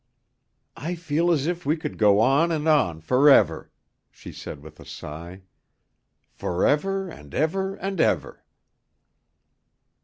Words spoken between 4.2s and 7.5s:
said with a sigh, "forever and